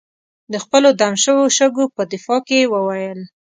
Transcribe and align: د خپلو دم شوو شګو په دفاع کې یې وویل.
د 0.51 0.53
خپلو 0.63 0.89
دم 0.99 1.13
شوو 1.23 1.45
شګو 1.57 1.85
په 1.95 2.01
دفاع 2.11 2.39
کې 2.47 2.57
یې 2.61 2.69
وویل. 2.73 3.19